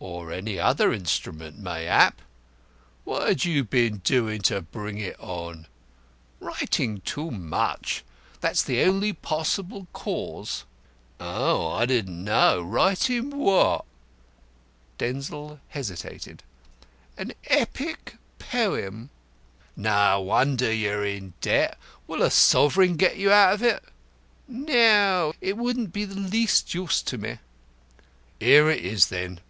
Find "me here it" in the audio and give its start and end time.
27.18-28.84